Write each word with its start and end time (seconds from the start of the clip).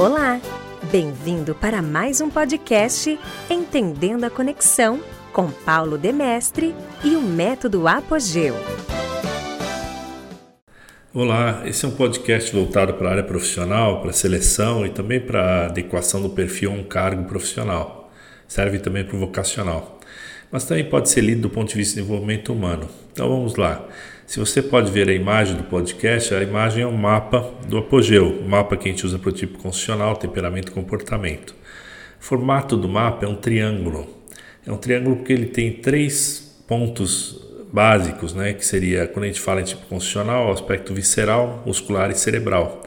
Olá! 0.00 0.40
Bem-vindo 0.90 1.54
para 1.54 1.82
mais 1.82 2.22
um 2.22 2.30
podcast 2.30 3.18
Entendendo 3.50 4.24
a 4.24 4.30
Conexão 4.30 4.98
com 5.30 5.50
Paulo 5.50 5.98
Demestre 5.98 6.74
e 7.04 7.14
o 7.14 7.20
Método 7.20 7.86
Apogeu. 7.86 8.54
Olá, 11.12 11.64
esse 11.66 11.84
é 11.84 11.88
um 11.88 11.90
podcast 11.90 12.50
voltado 12.50 12.94
para 12.94 13.08
a 13.08 13.10
área 13.10 13.24
profissional, 13.24 14.00
para 14.00 14.14
seleção 14.14 14.86
e 14.86 14.88
também 14.88 15.20
para 15.20 15.42
a 15.42 15.66
adequação 15.66 16.22
do 16.22 16.30
perfil 16.30 16.70
a 16.70 16.74
um 16.76 16.82
cargo 16.82 17.24
profissional. 17.24 18.10
Serve 18.48 18.78
também 18.78 19.04
para 19.04 19.16
o 19.16 19.20
vocacional 19.20 20.00
mas 20.50 20.64
também 20.64 20.84
pode 20.84 21.08
ser 21.08 21.20
lido 21.20 21.42
do 21.42 21.50
ponto 21.50 21.68
de 21.68 21.76
vista 21.76 21.94
de 21.94 22.00
desenvolvimento 22.00 22.52
humano. 22.52 22.88
Então 23.12 23.28
vamos 23.28 23.56
lá. 23.56 23.86
Se 24.30 24.38
você 24.38 24.62
pode 24.62 24.92
ver 24.92 25.08
a 25.08 25.12
imagem 25.12 25.56
do 25.56 25.64
podcast, 25.64 26.32
a 26.32 26.40
imagem 26.40 26.84
é 26.84 26.86
um 26.86 26.96
mapa 26.96 27.52
do 27.66 27.76
apogeu, 27.78 28.40
mapa 28.46 28.76
que 28.76 28.88
a 28.88 28.92
gente 28.92 29.04
usa 29.04 29.18
para 29.18 29.30
o 29.30 29.32
tipo 29.32 29.58
constitucional, 29.58 30.14
temperamento 30.14 30.68
e 30.68 30.70
comportamento. 30.70 31.50
O 31.50 32.22
formato 32.22 32.76
do 32.76 32.88
mapa 32.88 33.26
é 33.26 33.28
um 33.28 33.34
triângulo. 33.34 34.06
É 34.64 34.70
um 34.70 34.76
triângulo 34.76 35.16
porque 35.16 35.32
ele 35.32 35.46
tem 35.46 35.72
três 35.72 36.62
pontos 36.68 37.44
básicos, 37.72 38.32
né, 38.32 38.52
que 38.52 38.64
seria, 38.64 39.08
quando 39.08 39.24
a 39.24 39.26
gente 39.26 39.40
fala 39.40 39.62
em 39.62 39.64
tipo 39.64 39.84
constitucional, 39.86 40.52
aspecto 40.52 40.94
visceral, 40.94 41.64
muscular 41.66 42.08
e 42.12 42.14
cerebral, 42.14 42.84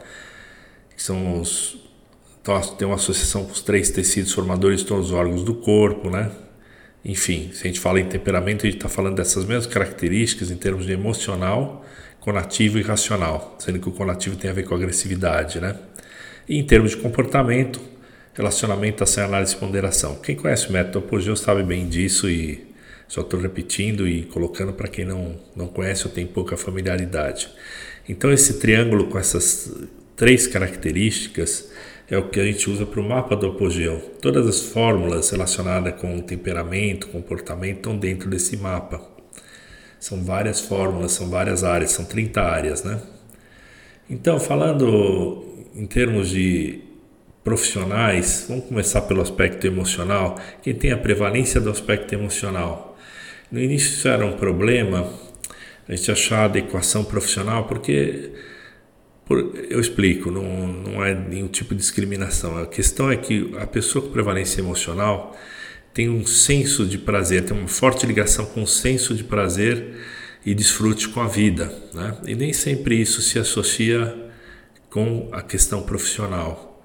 que 0.96 1.04
são 1.04 1.42
os 1.42 1.78
então, 2.42 2.58
tem 2.78 2.88
uma 2.88 2.96
associação 2.96 3.44
com 3.44 3.52
os 3.52 3.62
três 3.62 3.90
tecidos 3.90 4.32
formadores 4.32 4.80
de 4.80 4.86
todos 4.86 5.08
os 5.08 5.12
órgãos 5.12 5.44
do 5.44 5.56
corpo, 5.56 6.10
né? 6.10 6.32
Enfim, 7.04 7.52
se 7.54 7.64
a 7.64 7.68
gente 7.68 7.80
fala 7.80 8.00
em 8.00 8.06
temperamento, 8.06 8.66
a 8.66 8.70
gente 8.70 8.78
está 8.78 8.88
falando 8.88 9.18
dessas 9.18 9.46
mesmas 9.46 9.68
características 9.68 10.50
em 10.50 10.56
termos 10.56 10.86
de 10.86 10.94
emocional, 10.94 11.86
conativo 12.20 12.80
e 12.80 12.82
racional, 12.82 13.58
sendo 13.60 13.80
que 13.80 13.90
o 13.90 13.92
conativo 13.92 14.38
tem 14.38 14.50
a 14.50 14.54
ver 14.54 14.64
com 14.64 14.74
agressividade, 14.74 15.60
né? 15.60 15.76
E 16.48 16.58
em 16.58 16.64
termos 16.64 16.92
de 16.92 16.98
comportamento, 16.98 17.82
relacionamento, 18.34 19.04
ação, 19.04 19.26
análise 19.26 19.54
e 19.54 19.58
ponderação. 19.58 20.16
Quem 20.16 20.36
conhece 20.36 20.70
o 20.70 20.72
método 20.72 21.00
Apogeu 21.00 21.36
sabe 21.36 21.62
bem 21.64 21.88
disso 21.88 22.30
e 22.30 22.66
só 23.08 23.22
estou 23.22 23.40
repetindo 23.40 24.08
e 24.08 24.24
colocando 24.24 24.74
para 24.74 24.88
quem 24.88 25.06
não, 25.06 25.40
não 25.56 25.68
conhece 25.68 26.08
ou 26.08 26.12
tem 26.12 26.26
pouca 26.26 26.56
familiaridade. 26.56 27.50
Então, 28.08 28.32
esse 28.32 28.60
triângulo 28.60 29.08
com 29.08 29.20
essas 29.20 29.72
três 30.16 30.48
características 30.48 31.70
é 32.14 32.18
o 32.18 32.30
que 32.30 32.40
a 32.40 32.46
gente 32.46 32.70
usa 32.70 32.86
para 32.86 33.00
o 33.00 33.04
mapa 33.04 33.36
do 33.36 33.48
apogeu. 33.48 34.00
Todas 34.22 34.48
as 34.48 34.62
fórmulas 34.62 35.32
relacionadas 35.32 36.00
com 36.00 36.20
temperamento, 36.22 37.08
comportamento 37.08 37.78
estão 37.78 37.98
dentro 37.98 38.30
desse 38.30 38.56
mapa. 38.56 39.02
São 40.00 40.24
várias 40.24 40.62
fórmulas, 40.62 41.14
são 41.14 41.30
várias 41.30 41.64
áreas, 41.64 41.92
são 41.92 42.06
30 42.06 42.42
áreas, 42.42 42.84
né? 42.84 43.02
Então, 44.08 44.40
falando 44.40 45.44
em 45.76 45.88
termos 45.88 46.30
de 46.30 46.82
profissionais, 47.44 48.46
vamos 48.48 48.66
começar 48.66 49.02
pelo 49.02 49.22
aspecto 49.22 49.66
emocional. 49.66 50.40
Quem 50.62 50.76
tem 50.76 50.92
a 50.92 50.98
prevalência 50.98 51.60
do 51.60 51.72
aspecto 51.72 52.14
emocional? 52.14 52.96
No 53.52 53.60
início 53.60 53.90
isso 53.94 54.08
era 54.08 54.26
um 54.26 54.34
problema, 54.34 55.10
a 55.88 55.96
gente 55.96 56.12
achar 56.12 56.42
a 56.42 56.46
adequação 56.46 57.04
profissional, 57.04 57.66
porque 57.66 58.32
por, 59.26 59.54
eu 59.70 59.80
explico, 59.80 60.30
não, 60.30 60.68
não 60.68 61.04
é 61.04 61.14
nenhum 61.14 61.48
tipo 61.48 61.74
de 61.74 61.80
discriminação. 61.80 62.58
A 62.58 62.66
questão 62.66 63.12
é 63.12 63.16
que 63.16 63.54
a 63.58 63.66
pessoa 63.66 64.04
com 64.04 64.12
prevalência 64.12 64.60
emocional 64.60 65.36
tem 65.94 66.10
um 66.10 66.26
senso 66.26 66.86
de 66.86 66.98
prazer, 66.98 67.46
tem 67.46 67.58
uma 67.58 67.68
forte 67.68 68.06
ligação 68.06 68.46
com 68.46 68.64
o 68.64 68.68
senso 68.68 69.14
de 69.14 69.24
prazer 69.24 69.96
e 70.46 70.54
desfrute 70.54 71.08
com 71.10 71.22
a 71.22 71.28
vida. 71.28 71.72
Né? 71.94 72.18
E 72.28 72.36
nem 72.36 72.52
sempre 72.52 73.00
isso 73.00 73.22
se 73.22 73.40
associa 73.40 74.14
com 74.90 75.30
a 75.32 75.42
questão 75.42 75.84
profissional. 75.84 76.84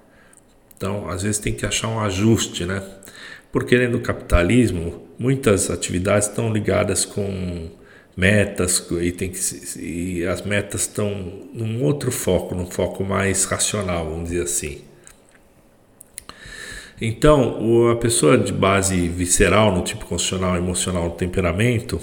Então, 0.76 1.08
às 1.08 1.22
vezes 1.22 1.38
tem 1.38 1.52
que 1.52 1.66
achar 1.66 1.88
um 1.88 1.98
ajuste, 1.98 2.64
né? 2.64 2.82
Porque 3.50 3.76
dentro 3.76 3.98
do 3.98 4.04
capitalismo, 4.04 5.08
muitas 5.18 5.70
atividades 5.70 6.28
estão 6.28 6.52
ligadas 6.52 7.04
com 7.04 7.70
metas 8.18 8.84
e, 9.00 9.12
tem 9.12 9.30
que, 9.30 9.38
e 9.78 10.26
as 10.26 10.42
metas 10.42 10.80
estão 10.80 11.46
num 11.54 11.84
outro 11.84 12.10
foco, 12.10 12.52
num 12.52 12.66
foco 12.66 13.04
mais 13.04 13.44
racional, 13.44 14.06
vamos 14.06 14.30
dizer 14.30 14.42
assim. 14.42 14.80
Então, 17.00 17.92
a 17.92 17.94
pessoa 17.94 18.36
de 18.36 18.52
base 18.52 19.06
visceral, 19.06 19.72
no 19.72 19.84
tipo 19.84 20.04
constitucional, 20.04 20.56
emocional, 20.56 21.10
temperamento, 21.10 22.00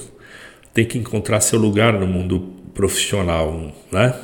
tem 0.74 0.86
que 0.86 0.98
encontrar 0.98 1.42
seu 1.42 1.60
lugar 1.60 1.92
no 1.92 2.08
mundo 2.08 2.40
profissional, 2.74 3.74
né? 3.92 4.16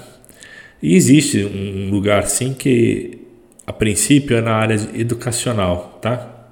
E 0.81 0.95
existe 0.95 1.43
um 1.43 1.91
lugar 1.91 2.25
sim 2.25 2.53
que 2.53 3.19
a 3.67 3.73
princípio 3.73 4.37
é 4.37 4.41
na 4.41 4.53
área 4.55 4.75
educacional, 4.93 5.99
tá? 6.01 6.47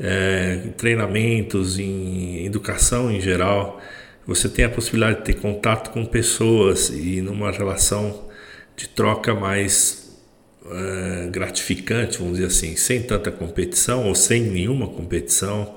É, 0.00 0.70
treinamentos 0.76 1.78
em 1.78 2.44
educação 2.44 3.12
em 3.12 3.20
geral, 3.20 3.80
você 4.26 4.48
tem 4.48 4.64
a 4.64 4.68
possibilidade 4.68 5.20
de 5.20 5.24
ter 5.24 5.34
contato 5.34 5.90
com 5.90 6.04
pessoas 6.04 6.88
e 6.90 7.20
numa 7.20 7.50
relação 7.50 8.28
de 8.76 8.88
troca 8.88 9.34
mais 9.34 10.18
uh, 10.62 11.30
gratificante, 11.30 12.18
vamos 12.18 12.34
dizer 12.34 12.46
assim, 12.46 12.76
sem 12.76 13.02
tanta 13.02 13.30
competição 13.30 14.06
ou 14.06 14.14
sem 14.14 14.42
nenhuma 14.42 14.88
competição 14.88 15.76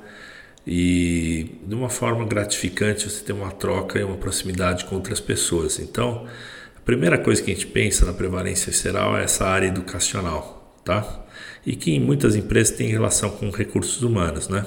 e 0.65 1.59
de 1.65 1.73
uma 1.75 1.89
forma 1.89 2.25
gratificante 2.25 3.09
você 3.09 3.23
tem 3.23 3.35
uma 3.35 3.51
troca 3.51 3.99
e 3.99 4.03
uma 4.03 4.17
proximidade 4.17 4.85
com 4.85 4.95
outras 4.95 5.19
pessoas. 5.19 5.79
Então, 5.79 6.27
a 6.75 6.81
primeira 6.81 7.17
coisa 7.17 7.41
que 7.41 7.51
a 7.51 7.53
gente 7.53 7.67
pensa 7.67 8.05
na 8.05 8.13
prevalência 8.13 8.71
visceral 8.71 9.17
é 9.17 9.23
essa 9.23 9.45
área 9.45 9.67
educacional, 9.67 10.79
tá? 10.83 11.25
E 11.65 11.75
que 11.75 11.91
em 11.91 11.99
muitas 11.99 12.35
empresas 12.35 12.75
tem 12.75 12.89
relação 12.89 13.29
com 13.29 13.49
recursos 13.49 14.01
humanos, 14.01 14.49
né? 14.49 14.65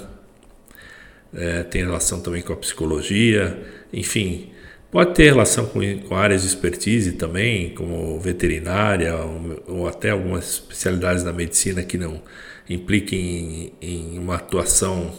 É, 1.35 1.63
tem 1.63 1.83
relação 1.83 2.21
também 2.21 2.43
com 2.43 2.53
a 2.53 2.57
psicologia, 2.57 3.59
enfim, 3.93 4.51
pode 4.91 5.15
ter 5.15 5.25
relação 5.25 5.67
com, 5.67 5.81
com 6.01 6.15
áreas 6.15 6.43
de 6.43 6.49
expertise 6.49 7.13
também, 7.13 7.75
como 7.75 8.21
veterinária 8.21 9.17
ou, 9.17 9.63
ou 9.67 9.89
até 9.89 10.11
algumas 10.11 10.45
especialidades 10.55 11.23
da 11.25 11.33
medicina 11.33 11.83
que 11.83 11.97
não 11.97 12.23
impliquem 12.69 13.73
em, 13.81 14.15
em 14.15 14.19
uma 14.19 14.37
atuação 14.37 15.13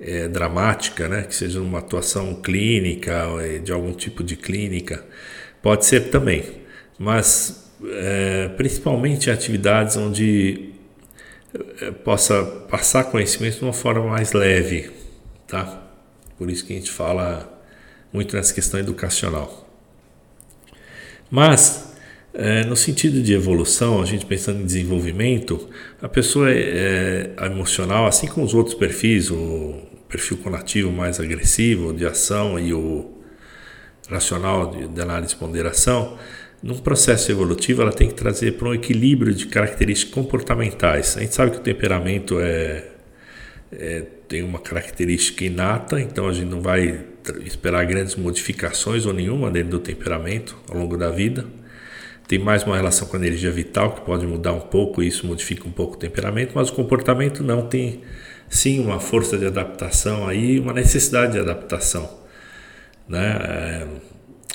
é, 0.00 0.28
dramática, 0.28 1.08
né? 1.08 1.22
que 1.22 1.34
seja 1.34 1.60
uma 1.60 1.78
atuação 1.78 2.34
clínica, 2.34 3.26
é, 3.40 3.58
de 3.58 3.72
algum 3.72 3.92
tipo 3.92 4.22
de 4.22 4.36
clínica, 4.36 5.04
pode 5.62 5.86
ser 5.86 6.10
também, 6.10 6.44
mas 6.98 7.72
é, 7.84 8.48
principalmente 8.56 9.30
atividades 9.30 9.96
onde 9.96 10.70
é, 11.80 11.90
possa 11.90 12.44
passar 12.70 13.04
conhecimento 13.04 13.58
de 13.58 13.64
uma 13.64 13.72
forma 13.72 14.06
mais 14.06 14.32
leve, 14.32 14.90
tá? 15.46 15.82
Por 16.38 16.50
isso 16.50 16.64
que 16.64 16.72
a 16.72 16.76
gente 16.76 16.90
fala 16.90 17.52
muito 18.12 18.36
nessa 18.36 18.52
questão 18.52 18.78
educacional. 18.78 19.66
Mas, 21.30 21.94
é, 22.32 22.64
no 22.64 22.76
sentido 22.76 23.20
de 23.22 23.32
evolução, 23.32 24.00
a 24.00 24.04
gente 24.04 24.26
pensando 24.26 24.60
em 24.60 24.64
desenvolvimento, 24.64 25.68
a 26.00 26.08
pessoa 26.08 26.50
é, 26.50 27.34
é 27.36 27.46
emocional, 27.46 28.06
assim 28.06 28.26
como 28.26 28.44
os 28.46 28.54
outros 28.54 28.74
perfis, 28.74 29.30
o 29.30 29.74
perfil 30.08 30.36
conativo 30.38 30.92
mais 30.92 31.18
agressivo 31.18 31.92
de 31.92 32.06
ação 32.06 32.58
e 32.58 32.72
o 32.72 33.10
racional 34.08 34.70
de, 34.70 34.86
de 34.86 35.00
análise 35.00 35.34
e 35.34 35.36
ponderação, 35.36 36.16
num 36.62 36.78
processo 36.78 37.30
evolutivo 37.30 37.82
ela 37.82 37.92
tem 37.92 38.08
que 38.08 38.14
trazer 38.14 38.52
para 38.52 38.68
um 38.68 38.74
equilíbrio 38.74 39.34
de 39.34 39.46
características 39.46 40.14
comportamentais. 40.14 41.16
A 41.16 41.20
gente 41.20 41.34
sabe 41.34 41.50
que 41.50 41.58
o 41.58 41.60
temperamento 41.60 42.38
é 42.40 42.95
é, 43.72 44.04
tem 44.28 44.42
uma 44.42 44.58
característica 44.58 45.44
inata, 45.44 46.00
então 46.00 46.28
a 46.28 46.32
gente 46.32 46.48
não 46.48 46.60
vai 46.60 47.04
esperar 47.44 47.84
grandes 47.84 48.14
modificações 48.14 49.06
ou 49.06 49.12
nenhuma 49.12 49.50
dentro 49.50 49.70
do 49.70 49.78
temperamento 49.80 50.56
ao 50.68 50.78
longo 50.78 50.96
da 50.96 51.10
vida. 51.10 51.44
Tem 52.28 52.38
mais 52.38 52.64
uma 52.64 52.76
relação 52.76 53.06
com 53.06 53.16
a 53.16 53.20
energia 53.20 53.50
vital 53.50 53.92
que 53.92 54.00
pode 54.00 54.26
mudar 54.26 54.52
um 54.52 54.60
pouco, 54.60 55.02
e 55.02 55.08
isso 55.08 55.26
modifica 55.26 55.66
um 55.66 55.70
pouco 55.70 55.94
o 55.94 55.98
temperamento, 55.98 56.52
mas 56.54 56.68
o 56.68 56.72
comportamento 56.72 57.42
não 57.42 57.66
tem 57.66 58.02
sim 58.48 58.80
uma 58.80 58.98
força 58.98 59.38
de 59.38 59.46
adaptação 59.46 60.26
aí, 60.26 60.58
uma 60.58 60.72
necessidade 60.72 61.32
de 61.32 61.38
adaptação, 61.38 62.08
né? 63.08 63.38
É, 63.40 63.86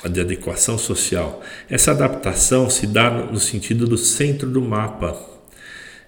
de 0.08 0.20
adequação 0.20 0.76
social. 0.76 1.40
Essa 1.70 1.92
adaptação 1.92 2.68
se 2.68 2.88
dá 2.88 3.08
no 3.08 3.38
sentido 3.38 3.86
do 3.86 3.96
centro 3.96 4.50
do 4.50 4.60
mapa 4.60 5.31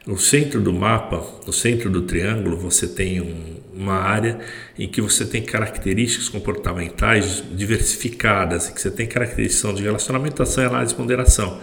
no 0.07 0.19
centro 0.19 0.61
do 0.61 0.73
mapa, 0.73 1.25
no 1.47 1.53
centro 1.53 1.89
do 1.89 2.03
triângulo, 2.03 2.57
você 2.57 2.87
tem 2.87 3.21
um, 3.21 3.57
uma 3.73 3.95
área 3.95 4.39
em 4.79 4.87
que 4.87 5.01
você 5.01 5.25
tem 5.25 5.43
características 5.43 6.29
comportamentais 6.29 7.43
diversificadas, 7.53 8.69
que 8.69 8.81
você 8.81 8.91
tem 8.91 9.07
características 9.07 9.77
de 9.77 9.83
relacionamento, 9.83 10.43
ação, 10.43 10.67
análise 10.67 10.93
e 10.93 10.97
ponderação. 10.97 11.61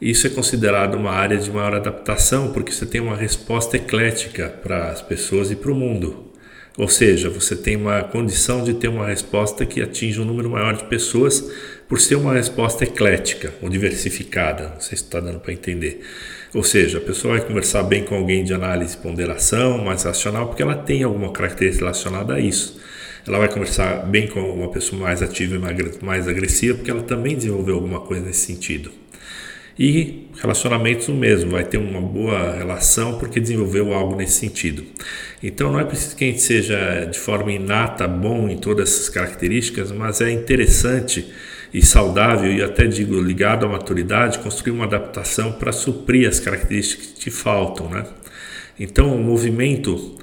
Isso 0.00 0.26
é 0.26 0.30
considerado 0.30 0.94
uma 0.94 1.10
área 1.10 1.38
de 1.38 1.50
maior 1.50 1.74
adaptação 1.74 2.52
porque 2.52 2.70
você 2.70 2.86
tem 2.86 3.00
uma 3.00 3.16
resposta 3.16 3.76
eclética 3.76 4.48
para 4.62 4.90
as 4.90 5.02
pessoas 5.02 5.50
e 5.50 5.56
para 5.56 5.72
o 5.72 5.74
mundo. 5.74 6.32
Ou 6.76 6.88
seja, 6.88 7.30
você 7.30 7.56
tem 7.56 7.74
uma 7.74 8.02
condição 8.02 8.62
de 8.62 8.74
ter 8.74 8.88
uma 8.88 9.06
resposta 9.06 9.64
que 9.64 9.80
atinge 9.80 10.20
um 10.20 10.24
número 10.24 10.50
maior 10.50 10.76
de 10.76 10.84
pessoas, 10.84 11.50
por 11.88 12.00
ser 12.00 12.16
uma 12.16 12.34
resposta 12.34 12.84
eclética 12.84 13.54
ou 13.62 13.68
diversificada. 13.68 14.70
Não 14.74 14.80
sei 14.80 14.98
se 14.98 15.04
está 15.04 15.20
dando 15.20 15.40
para 15.40 15.52
entender. 15.52 16.02
Ou 16.54 16.62
seja, 16.62 16.98
a 16.98 17.00
pessoa 17.00 17.38
vai 17.38 17.46
conversar 17.46 17.82
bem 17.82 18.04
com 18.04 18.14
alguém 18.14 18.44
de 18.44 18.52
análise 18.52 18.94
e 18.94 18.98
ponderação, 18.98 19.78
mais 19.78 20.02
racional, 20.02 20.48
porque 20.48 20.62
ela 20.62 20.74
tem 20.74 21.02
alguma 21.02 21.32
característica 21.32 21.84
relacionada 21.84 22.34
a 22.34 22.40
isso. 22.40 22.80
Ela 23.26 23.38
vai 23.38 23.48
conversar 23.48 24.06
bem 24.06 24.26
com 24.26 24.40
uma 24.40 24.68
pessoa 24.68 25.02
mais 25.02 25.22
ativa 25.22 25.56
e 25.56 26.04
mais 26.04 26.28
agressiva, 26.28 26.76
porque 26.76 26.90
ela 26.90 27.02
também 27.02 27.36
desenvolveu 27.36 27.74
alguma 27.74 28.00
coisa 28.00 28.24
nesse 28.24 28.46
sentido. 28.46 28.90
E 29.78 30.28
relacionamentos 30.40 31.08
o 31.08 31.12
mesmo, 31.12 31.50
vai 31.50 31.64
ter 31.64 31.76
uma 31.76 32.00
boa 32.00 32.56
relação 32.56 33.18
porque 33.18 33.38
desenvolveu 33.38 33.92
algo 33.92 34.16
nesse 34.16 34.40
sentido. 34.40 34.84
Então 35.42 35.70
não 35.70 35.78
é 35.78 35.84
preciso 35.84 36.16
que 36.16 36.24
a 36.24 36.26
gente 36.28 36.40
seja 36.40 37.04
de 37.04 37.18
forma 37.18 37.52
inata 37.52 38.08
bom 38.08 38.48
em 38.48 38.56
todas 38.56 38.88
essas 38.88 39.08
características, 39.10 39.92
mas 39.92 40.20
é 40.20 40.30
interessante 40.30 41.30
e 41.74 41.84
saudável 41.84 42.50
e 42.50 42.62
até 42.62 42.86
digo 42.86 43.20
ligado 43.20 43.66
à 43.66 43.68
maturidade 43.68 44.38
construir 44.38 44.72
uma 44.72 44.84
adaptação 44.84 45.52
para 45.52 45.72
suprir 45.72 46.26
as 46.26 46.40
características 46.40 47.06
que 47.08 47.20
te 47.20 47.30
faltam, 47.30 47.90
né? 47.90 48.06
Então 48.80 49.14
o 49.14 49.22
movimento 49.22 50.16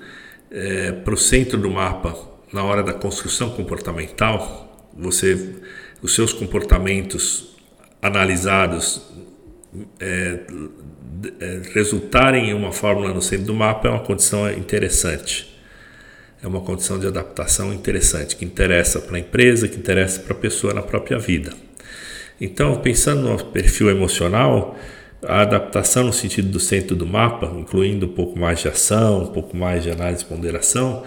é, 0.50 0.92
para 0.92 1.14
o 1.14 1.18
centro 1.18 1.60
do 1.60 1.70
mapa 1.70 2.16
na 2.52 2.64
hora 2.64 2.82
da 2.82 2.94
construção 2.94 3.52
comportamental, 3.52 4.90
você 4.98 5.56
os 6.02 6.14
seus 6.14 6.34
comportamentos 6.34 7.56
analisados 8.02 9.02
é, 10.00 10.40
é, 11.40 11.62
resultarem 11.74 12.50
em 12.50 12.54
uma 12.54 12.72
fórmula 12.72 13.14
no 13.14 13.22
centro 13.22 13.48
do 13.48 13.54
mapa 13.54 13.88
é 13.88 13.92
uma 13.92 14.00
condição 14.00 14.50
interessante. 14.52 15.52
É 16.42 16.48
uma 16.48 16.60
condição 16.60 17.00
de 17.00 17.08
adaptação 17.08 17.74
interessante, 17.74 18.36
que 18.36 18.44
interessa 18.44 19.00
para 19.00 19.16
a 19.16 19.20
empresa, 19.20 19.68
que 19.68 19.78
interessa 19.78 20.20
para 20.20 20.34
a 20.34 20.40
pessoa 20.40 20.74
na 20.74 20.82
própria 20.82 21.18
vida. 21.18 21.54
Então, 22.40 22.76
pensando 22.82 23.22
no 23.22 23.46
perfil 23.46 23.90
emocional, 23.90 24.78
a 25.26 25.42
adaptação 25.42 26.04
no 26.04 26.12
sentido 26.12 26.50
do 26.50 26.60
centro 26.60 26.96
do 26.96 27.06
mapa, 27.06 27.46
incluindo 27.58 28.08
um 28.08 28.10
pouco 28.10 28.38
mais 28.38 28.60
de 28.60 28.68
ação, 28.68 29.24
um 29.24 29.28
pouco 29.28 29.56
mais 29.56 29.84
de 29.84 29.92
análise 29.92 30.24
e 30.24 30.26
ponderação, 30.26 31.04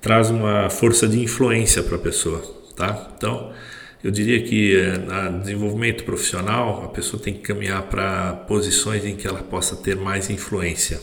traz 0.00 0.30
uma 0.30 0.70
força 0.70 1.06
de 1.06 1.20
influência 1.20 1.82
para 1.82 1.96
a 1.96 1.98
pessoa. 1.98 2.40
Tá? 2.74 3.10
Então, 3.16 3.52
eu 4.02 4.10
diria 4.10 4.40
que 4.42 4.76
eh, 4.76 5.30
no 5.30 5.40
desenvolvimento 5.40 6.04
profissional 6.04 6.84
a 6.84 6.88
pessoa 6.88 7.20
tem 7.22 7.34
que 7.34 7.40
caminhar 7.40 7.82
para 7.84 8.32
posições 8.48 9.04
em 9.04 9.16
que 9.16 9.26
ela 9.26 9.42
possa 9.42 9.76
ter 9.76 9.96
mais 9.96 10.30
influência, 10.30 11.00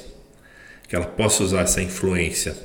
que 0.87 0.95
ela 0.95 1.05
possa 1.05 1.43
usar 1.43 1.61
essa 1.61 1.81
influência. 1.81 2.55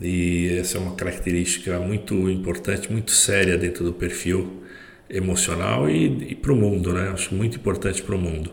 E 0.00 0.56
essa 0.58 0.78
é 0.78 0.80
uma 0.80 0.94
característica 0.94 1.78
muito 1.78 2.30
importante, 2.30 2.90
muito 2.90 3.10
séria 3.10 3.58
dentro 3.58 3.84
do 3.84 3.92
perfil 3.92 4.62
emocional 5.10 5.90
e, 5.90 6.30
e 6.30 6.34
para 6.34 6.52
o 6.52 6.56
mundo, 6.56 6.92
né? 6.92 7.10
Acho 7.12 7.34
muito 7.34 7.56
importante 7.58 8.02
para 8.02 8.14
o 8.14 8.18
mundo. 8.18 8.52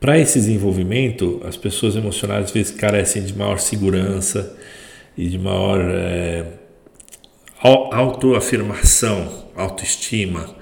Para 0.00 0.18
esse 0.18 0.38
desenvolvimento, 0.38 1.42
as 1.44 1.58
pessoas 1.58 1.94
emocionais 1.94 2.46
às 2.46 2.50
vezes 2.50 2.72
carecem 2.72 3.22
de 3.22 3.36
maior 3.36 3.58
segurança 3.58 4.56
e 5.16 5.28
de 5.28 5.38
maior 5.38 5.78
é, 5.78 6.46
autoafirmação, 7.60 9.49
autoestima. 9.60 10.54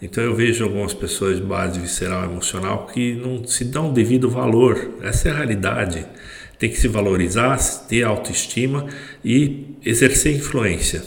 Então 0.00 0.22
eu 0.22 0.34
vejo 0.34 0.64
algumas 0.64 0.92
pessoas 0.92 1.36
de 1.36 1.42
base 1.42 1.80
visceral 1.80 2.24
emocional 2.24 2.86
que 2.86 3.14
não 3.14 3.46
se 3.46 3.64
dão 3.64 3.92
devido 3.92 4.28
valor. 4.28 4.90
Essa 5.02 5.28
é 5.28 5.32
a 5.32 5.36
realidade. 5.36 6.06
Tem 6.58 6.70
que 6.70 6.78
se 6.78 6.88
valorizar, 6.88 7.58
ter 7.88 8.02
autoestima 8.02 8.86
e 9.24 9.76
exercer 9.84 10.34
influência, 10.34 11.02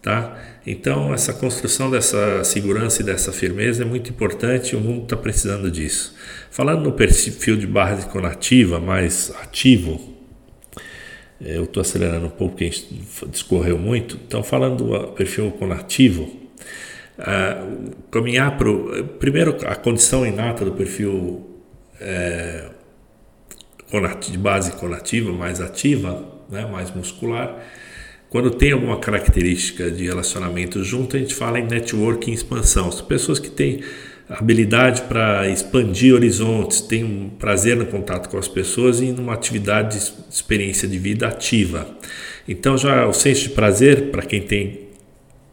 tá? 0.00 0.38
Então 0.66 1.12
essa 1.12 1.32
construção 1.32 1.90
dessa 1.90 2.44
segurança 2.44 3.02
e 3.02 3.04
dessa 3.04 3.32
firmeza 3.32 3.82
é 3.82 3.86
muito 3.86 4.10
importante. 4.10 4.76
O 4.76 4.80
mundo 4.80 5.04
está 5.04 5.16
precisando 5.16 5.70
disso. 5.70 6.14
Falando 6.50 6.84
no 6.84 6.92
perfil 6.92 7.56
de 7.56 7.66
base 7.66 8.06
conativa, 8.06 8.78
mais 8.78 9.32
ativo, 9.42 10.12
é, 11.44 11.56
eu 11.56 11.64
estou 11.64 11.80
acelerando 11.80 12.26
um 12.26 12.30
pouco 12.30 12.54
porque 12.54 12.64
a 12.64 12.68
gente 12.68 12.86
discorreu 13.30 13.76
muito. 13.76 14.18
Então, 14.26 14.42
falando 14.44 14.84
do 14.84 15.08
perfil 15.08 15.50
conativo, 15.52 16.41
uh, 17.22 17.90
caminhar 18.10 18.56
para 18.58 18.70
o. 18.70 19.04
Primeiro, 19.18 19.56
a 19.66 19.74
condição 19.74 20.26
inata 20.26 20.64
do 20.64 20.72
perfil 20.72 21.46
é, 22.00 22.68
de 24.30 24.38
base 24.38 24.72
conativa, 24.72 25.32
mais 25.32 25.60
ativa, 25.60 26.24
né, 26.50 26.66
mais 26.66 26.90
muscular. 26.90 27.58
Quando 28.28 28.50
tem 28.50 28.72
alguma 28.72 28.98
característica 28.98 29.90
de 29.90 30.06
relacionamento 30.06 30.82
junto, 30.82 31.16
a 31.16 31.20
gente 31.20 31.34
fala 31.34 31.60
em 31.60 31.66
networking 31.66 32.32
expansão. 32.32 32.90
São 32.90 33.04
pessoas 33.04 33.38
que 33.38 33.50
têm 33.50 33.82
habilidade 34.28 35.02
para 35.02 35.46
expandir 35.48 36.14
horizontes, 36.14 36.80
tem 36.80 37.04
um 37.04 37.28
prazer 37.28 37.76
no 37.76 37.84
contato 37.86 38.30
com 38.30 38.38
as 38.38 38.48
pessoas 38.48 39.00
e 39.00 39.12
numa 39.12 39.34
atividade 39.34 39.98
de 39.98 40.12
experiência 40.30 40.88
de 40.88 40.98
vida 40.98 41.28
ativa. 41.28 41.86
Então 42.48 42.78
já 42.78 43.06
o 43.06 43.12
senso 43.12 43.42
de 43.42 43.48
prazer 43.50 44.10
para 44.10 44.22
quem 44.22 44.40
tem 44.40 44.81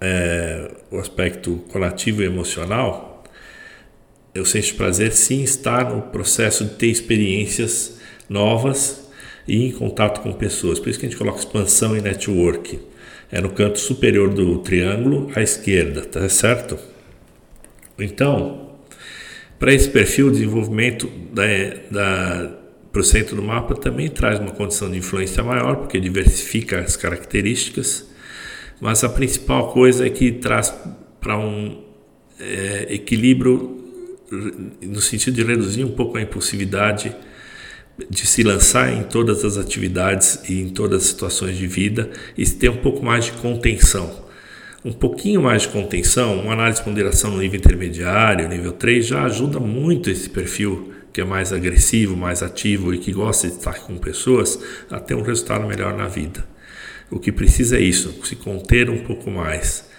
é, 0.02 0.72
o 0.92 0.98
aspecto 0.98 1.58
coletivo 1.70 2.22
e 2.22 2.26
emocional, 2.26 3.24
o 4.38 4.46
senso 4.46 4.68
de 4.68 4.74
prazer 4.76 5.12
sim 5.12 5.44
está 5.44 5.84
no 5.84 6.04
processo 6.04 6.64
de 6.64 6.76
ter 6.76 6.88
experiências 6.88 8.00
novas 8.30 9.10
e 9.48 9.66
em 9.66 9.72
contato 9.72 10.22
com 10.22 10.32
pessoas. 10.32 10.80
Por 10.80 10.90
isso 10.90 11.00
que 11.00 11.06
a 11.06 11.10
gente 11.10 11.18
coloca 11.18 11.40
expansão 11.40 11.98
e 11.98 12.02
network. 12.02 12.80
É 13.32 13.42
no 13.42 13.50
canto 13.50 13.80
superior 13.80 14.30
do 14.30 14.60
triângulo 14.60 15.32
à 15.36 15.42
esquerda, 15.42 16.02
tá 16.02 16.28
certo? 16.30 16.80
Então, 17.98 18.70
para 19.60 19.74
esse 19.74 19.90
perfil, 19.90 20.28
o 20.28 20.32
desenvolvimento 20.32 21.08
da, 21.34 21.44
da, 21.92 22.52
para 22.92 23.02
o 23.02 23.04
centro 23.04 23.36
do 23.36 23.44
mapa 23.44 23.76
também 23.76 24.10
traz 24.10 24.40
uma 24.40 24.52
condição 24.52 24.90
de 24.90 24.98
influência 24.98 25.44
maior, 25.44 25.76
porque 25.76 26.00
diversifica 26.00 26.80
as 26.80 26.96
características, 26.96 28.08
mas 28.80 29.04
a 29.04 29.10
principal 29.10 29.72
coisa 29.72 30.06
é 30.06 30.10
que 30.10 30.32
traz 30.32 30.74
para 31.20 31.38
um 31.38 31.84
é, 32.40 32.88
equilíbrio 32.90 33.78
no 34.82 35.02
sentido 35.02 35.36
de 35.36 35.44
reduzir 35.44 35.84
um 35.84 35.92
pouco 35.92 36.18
a 36.18 36.22
impulsividade 36.22 37.16
de 38.10 38.26
se 38.26 38.44
lançar 38.44 38.94
em 38.94 39.04
todas 39.04 39.44
as 39.44 39.58
atividades 39.58 40.40
e 40.48 40.62
em 40.62 40.70
todas 40.70 41.04
as 41.04 41.10
situações 41.10 41.58
de 41.58 41.68
vida 41.68 42.10
e 42.38 42.46
ter 42.46 42.70
um 42.70 42.78
pouco 42.78 43.04
mais 43.04 43.26
de 43.26 43.32
contenção 43.34 44.30
um 44.84 44.94
pouquinho 44.94 45.42
mais 45.42 45.64
de 45.64 45.68
contenção, 45.70 46.40
uma 46.40 46.54
análise 46.54 46.80
de 46.80 46.86
ponderação 46.86 47.32
no 47.32 47.40
nível 47.40 47.60
intermediário, 47.60 48.48
nível 48.48 48.72
3, 48.72 49.06
já 49.06 49.24
ajuda 49.26 49.60
muito 49.60 50.10
esse 50.10 50.30
perfil 50.30 50.94
que 51.12 51.20
é 51.20 51.26
mais 51.26 51.52
agressivo, 51.52 52.16
mais 52.16 52.42
ativo 52.42 52.94
e 52.94 52.98
que 52.98 53.12
gosta 53.12 53.48
de 53.48 53.56
estar 53.56 53.80
com 53.80 53.98
pessoas 53.98 54.60
a 54.90 55.00
ter 55.00 55.16
um 55.16 55.22
resultado 55.22 55.68
melhor 55.68 55.98
na 55.98 56.08
vida. 56.08 56.46
O 57.12 57.20
que 57.20 57.32
precisa 57.32 57.78
é 57.78 57.82
isso, 57.82 58.24
se 58.24 58.36
conter 58.36 58.90
um 58.90 59.00
pouco 59.00 59.32
mais. 59.32 59.90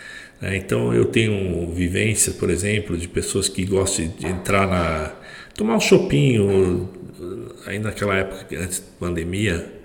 Né? 0.41 0.57
Então 0.57 0.95
eu 0.95 1.07
tenho 1.07 1.71
vivências, 1.73 2.35
por 2.35 2.51
exemplo, 2.51 2.97
de 2.97 3.09
pessoas 3.09 3.49
que 3.49 3.65
gostam 3.65 4.09
de 4.19 4.27
entrar 4.27 4.67
na. 4.67 5.13
tomar 5.55 5.77
um 5.77 5.81
chopinho, 5.81 6.89
ainda 7.67 7.89
naquela 7.89 8.17
época 8.17 8.47
antes 8.59 8.81
da 8.81 8.87
pandemia, 8.99 9.81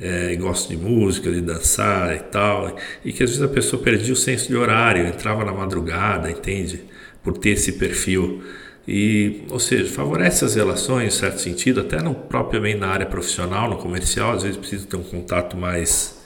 é, 0.00 0.34
gosto 0.36 0.68
de 0.70 0.76
música, 0.76 1.30
de 1.30 1.40
dançar 1.40 2.16
e 2.16 2.20
tal, 2.20 2.76
e 3.04 3.12
que 3.12 3.22
às 3.22 3.30
vezes 3.30 3.42
a 3.42 3.48
pessoa 3.48 3.82
perdia 3.82 4.12
o 4.12 4.16
senso 4.16 4.48
de 4.48 4.56
horário, 4.56 5.06
entrava 5.06 5.44
na 5.44 5.52
madrugada, 5.52 6.30
entende? 6.30 6.82
Por 7.22 7.38
ter 7.38 7.50
esse 7.50 7.72
perfil. 7.72 8.42
E, 8.88 9.42
ou 9.48 9.60
seja, 9.60 9.88
favorece 9.92 10.44
as 10.44 10.56
relações 10.56 11.14
em 11.14 11.16
certo 11.16 11.40
sentido, 11.40 11.80
até 11.82 12.02
não 12.02 12.14
propriamente 12.14 12.80
na 12.80 12.88
área 12.88 13.06
profissional, 13.06 13.70
no 13.70 13.76
comercial, 13.76 14.32
às 14.32 14.42
vezes 14.42 14.56
precisa 14.56 14.86
ter 14.86 14.96
um 14.96 15.04
contato 15.04 15.56
mais 15.56 16.20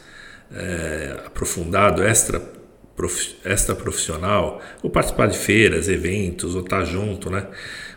é, 0.55 1.17
aprofundado, 1.27 2.03
extra, 2.03 2.41
prof, 2.95 3.37
extra 3.45 3.75
profissional, 3.75 4.61
ou 4.83 4.91
participar 4.91 5.27
de 5.27 5.39
feiras, 5.39 5.89
eventos, 5.89 6.55
ou 6.55 6.63
estar 6.63 6.85
junto, 6.85 7.31
né? 7.31 7.47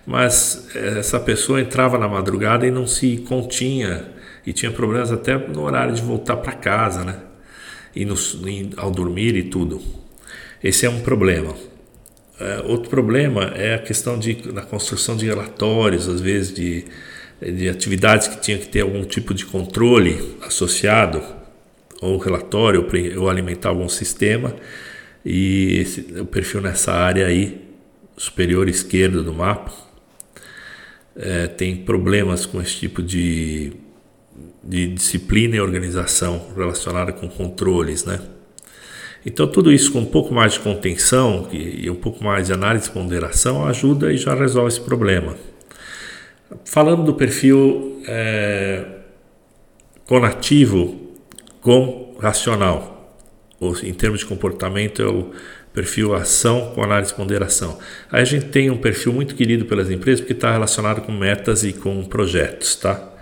Mas 0.06 0.68
é, 0.76 1.00
essa 1.00 1.20
pessoa 1.20 1.62
entrava 1.62 1.98
na 1.98 2.08
madrugada 2.08 2.66
e 2.66 2.72
não 2.72 2.88
se 2.88 3.18
continha 3.18 4.08
e 4.46 4.54
tinha 4.54 4.72
problemas 4.72 5.12
até 5.12 5.38
no 5.38 5.62
horário 5.62 5.94
de 5.94 6.02
voltar 6.02 6.38
para 6.38 6.54
casa, 6.54 7.04
né? 7.04 7.20
E 7.96 8.06
no, 8.06 8.16
ao 8.78 8.92
dormir 8.92 9.36
e 9.36 9.44
tudo. 9.44 9.82
Esse 10.64 10.86
é 10.86 10.90
um 10.90 11.02
problema. 11.02 11.56
É, 12.40 12.62
outro 12.66 12.90
problema 12.90 13.52
é 13.56 13.76
a 13.76 13.80
questão 13.80 14.18
de, 14.18 14.34
da 14.52 14.62
construção 14.62 15.16
de 15.18 15.26
relatórios, 15.26 16.08
às 16.08 16.22
vezes 16.22 16.54
de, 16.54 16.86
de 17.42 17.68
atividades 17.68 18.28
que 18.28 18.40
tinham 18.40 18.60
que 18.60 18.68
ter 18.68 18.82
algum 18.82 19.04
tipo 19.04 19.34
de 19.34 19.46
controle 19.46 20.38
associado, 20.42 21.22
ou 22.02 22.18
relatório, 22.18 22.88
ou 23.18 23.30
alimentar 23.30 23.70
algum 23.70 23.90
sistema, 23.90 24.56
e 25.26 25.80
esse, 25.80 26.02
o 26.20 26.26
perfil 26.26 26.62
nessa 26.62 26.94
área 26.94 27.28
aí, 27.28 27.62
superior 28.18 28.70
esquerda 28.70 29.22
do 29.22 29.34
mapa, 29.34 29.72
é, 31.16 31.48
tem 31.48 31.76
problemas 31.76 32.46
com 32.46 32.62
esse 32.62 32.78
tipo 32.78 33.04
de 33.04 33.74
de 34.64 34.88
disciplina 34.88 35.56
e 35.56 35.60
organização 35.60 36.48
relacionada 36.56 37.12
com 37.12 37.28
controles, 37.28 38.06
né? 38.06 38.20
Então, 39.26 39.48
tudo 39.48 39.72
isso 39.72 39.92
com 39.92 40.00
um 40.00 40.06
pouco 40.06 40.34
mais 40.34 40.54
de 40.54 40.60
contenção 40.60 41.50
e 41.52 41.90
um 41.90 41.96
pouco 41.96 42.24
mais 42.24 42.48
de 42.48 42.54
análise 42.54 42.88
e 42.88 42.92
ponderação 42.92 43.66
ajuda 43.66 44.14
e 44.14 44.18
já 44.18 44.34
resolve 44.34 44.70
esse 44.70 44.80
problema. 44.80 45.36
Falando 46.64 47.04
do 47.04 47.14
perfil 47.14 48.02
é, 48.08 48.86
conativo 50.06 51.09
com 51.70 52.16
racional, 52.20 53.16
ou 53.60 53.78
em 53.84 53.94
termos 53.94 54.22
de 54.22 54.26
comportamento, 54.26 55.04
é 55.04 55.06
o 55.06 55.30
perfil 55.72 56.16
ação 56.16 56.72
com 56.74 56.84
análise 56.84 57.14
ponderação. 57.14 57.78
Aí 58.12 58.24
a 58.24 58.26
gente 58.26 58.48
tem 58.48 58.72
um 58.72 58.78
perfil 58.78 59.14
muito 59.14 59.36
querido 59.36 59.66
pelas 59.66 59.92
empresas 59.92 60.20
porque 60.20 60.34
está 60.34 60.52
relacionado 60.52 61.02
com 61.02 61.12
metas 61.12 61.64
e 61.64 61.72
com 61.72 62.04
projetos, 62.06 62.76
tá? 62.76 63.14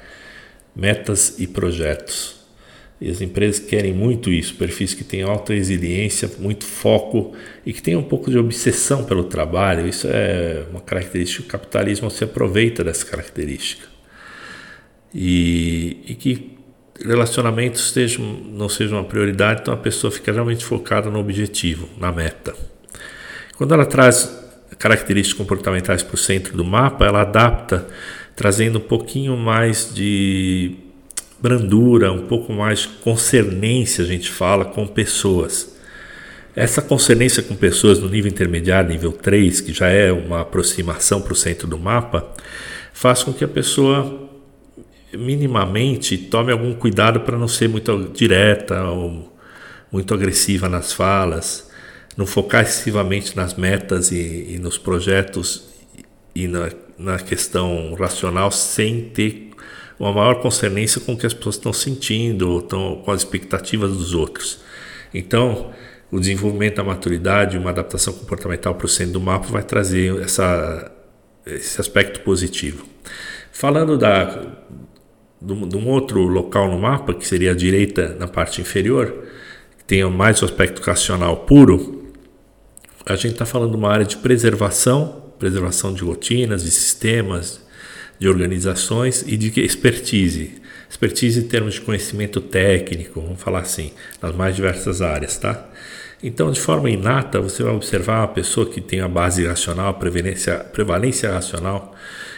Metas 0.73 1.37
e 1.37 1.45
projetos. 1.45 2.37
E 3.01 3.09
as 3.09 3.19
empresas 3.19 3.59
querem 3.59 3.91
muito 3.91 4.31
isso, 4.31 4.55
perfis 4.55 4.93
que 4.93 5.03
têm 5.03 5.23
alta 5.23 5.53
resiliência, 5.53 6.31
muito 6.39 6.63
foco 6.63 7.35
e 7.65 7.73
que 7.73 7.81
têm 7.81 7.97
um 7.97 8.03
pouco 8.03 8.31
de 8.31 8.37
obsessão 8.37 9.03
pelo 9.03 9.25
trabalho. 9.25 9.85
Isso 9.85 10.07
é 10.09 10.63
uma 10.71 10.79
característica 10.79 11.43
do 11.43 11.49
capitalismo, 11.49 12.09
se 12.09 12.23
aproveita 12.23 12.81
dessa 12.81 13.05
característica. 13.05 13.85
E, 15.13 15.97
e 16.07 16.15
que 16.15 16.56
relacionamentos 17.03 17.91
sejam, 17.91 18.23
não 18.25 18.69
sejam 18.69 18.97
uma 18.97 19.03
prioridade, 19.03 19.61
então 19.61 19.73
a 19.73 19.77
pessoa 19.77 20.11
fica 20.11 20.31
realmente 20.31 20.65
focada 20.65 21.09
no 21.09 21.19
objetivo, 21.19 21.89
na 21.99 22.11
meta. 22.11 22.55
Quando 23.57 23.73
ela 23.73 23.85
traz 23.85 24.37
características 24.77 25.37
comportamentais 25.37 26.03
para 26.03 26.15
o 26.15 26.17
centro 26.17 26.55
do 26.55 26.63
mapa, 26.63 27.05
ela 27.05 27.21
adapta, 27.21 27.87
trazendo 28.35 28.77
um 28.77 28.81
pouquinho 28.81 29.35
mais 29.35 29.91
de 29.93 30.75
brandura, 31.39 32.11
um 32.11 32.27
pouco 32.27 32.51
mais 32.51 32.85
concernência, 32.85 34.03
a 34.03 34.07
gente 34.07 34.29
fala, 34.29 34.65
com 34.65 34.85
pessoas. 34.87 35.75
Essa 36.55 36.81
concernência 36.81 37.43
com 37.43 37.55
pessoas 37.55 37.99
no 37.99 38.09
nível 38.09 38.31
intermediário, 38.31 38.89
nível 38.89 39.11
3, 39.11 39.61
que 39.61 39.73
já 39.73 39.87
é 39.87 40.11
uma 40.11 40.41
aproximação 40.41 41.21
para 41.21 41.33
o 41.33 41.35
centro 41.35 41.67
do 41.67 41.77
mapa, 41.77 42.27
faz 42.93 43.23
com 43.23 43.31
que 43.31 43.43
a 43.43 43.47
pessoa 43.47 44.26
minimamente 45.17 46.17
tome 46.17 46.51
algum 46.51 46.74
cuidado 46.74 47.21
para 47.21 47.38
não 47.38 47.47
ser 47.47 47.67
muito 47.67 48.12
direta 48.13 48.83
ou 48.83 49.36
muito 49.91 50.13
agressiva 50.13 50.67
nas 50.69 50.93
falas, 50.93 51.69
não 52.15 52.25
focar 52.25 52.63
excessivamente 52.63 53.36
nas 53.36 53.55
metas 53.55 54.12
e, 54.12 54.55
e 54.55 54.59
nos 54.59 54.77
projetos 54.77 55.67
e 56.36 56.47
na, 56.47 56.69
na 56.97 57.17
questão 57.19 57.93
racional 57.95 58.51
sem 58.51 59.09
ter 59.09 59.51
uma 60.00 60.13
maior 60.13 60.36
concernência 60.41 61.01
com 61.01 61.13
o 61.13 61.17
que 61.17 61.25
as 61.25 61.33
pessoas 61.33 61.55
estão 61.55 61.74
sentindo, 61.74 62.59
estão 62.59 63.01
com 63.03 63.12
as 63.12 63.21
expectativas 63.21 63.91
dos 63.91 64.13
outros. 64.13 64.59
Então, 65.13 65.71
o 66.12 66.19
desenvolvimento 66.19 66.75
da 66.75 66.83
maturidade, 66.83 67.57
uma 67.57 67.71
adaptação 67.71 68.13
comportamental 68.13 68.75
para 68.75 68.86
o 68.86 68.89
centro 68.89 69.13
do 69.13 69.21
mapa 69.21 69.47
vai 69.47 69.63
trazer 69.63 70.21
essa, 70.21 70.91
esse 71.45 71.81
aspecto 71.81 72.21
positivo. 72.21 72.86
Falando 73.51 73.97
da, 73.97 74.45
de 75.41 75.77
um 75.77 75.88
outro 75.88 76.22
local 76.22 76.70
no 76.70 76.79
mapa, 76.79 77.13
que 77.13 77.25
seria 77.25 77.51
a 77.51 77.56
direita 77.56 78.15
na 78.20 78.27
parte 78.27 78.62
inferior, 78.62 79.24
que 79.77 79.84
tenha 79.86 80.10
mais 80.10 80.41
o 80.41 80.46
aspecto 80.46 80.82
racional 80.82 81.38
puro, 81.38 81.98
a 83.06 83.15
gente 83.15 83.34
está 83.34 83.46
falando 83.46 83.72
de 83.72 83.77
uma 83.77 83.89
área 83.89 84.06
de 84.06 84.17
preservação, 84.17 85.24
preservação 85.39 85.94
de 85.94 86.03
rotinas, 86.03 86.63
de 86.63 86.72
sistemas, 86.72 87.65
de 88.20 88.27
organizações 88.27 89.24
e 89.25 89.38
de 89.38 89.62
expertise. 89.62 90.62
Expertise 90.89 91.39
em 91.39 91.48
termos 91.48 91.75
de 91.75 91.82
conhecimento 91.82 92.41
técnico, 92.41 93.22
vamos 93.22 93.41
falar 93.41 93.60
assim, 93.60 93.94
nas 94.22 94.36
mais 94.36 94.56
diversas 94.56 95.01
áreas, 95.01 95.38
tá? 95.38 95.70
Então, 96.22 96.51
de 96.51 96.60
forma 96.60 96.89
inata, 96.89 97.39
você 97.39 97.63
vai 97.63 97.74
observar 97.74 98.22
uma 98.22 98.27
pessoa 98.27 98.67
que 98.67 98.82
tem 98.82 99.00
a 99.00 99.08
base 99.08 99.46
racional, 99.46 99.94
prevalência, 99.94 100.58
prevalência 100.58 101.32
racional 101.32 101.96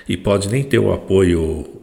e 0.08 0.18
pode 0.18 0.50
nem 0.50 0.64
ter 0.64 0.80
o 0.80 0.92
apoio 0.92 1.79